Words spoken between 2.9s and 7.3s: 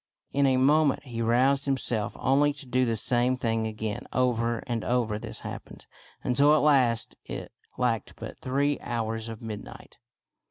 same thing again. Over and over this happened, until at last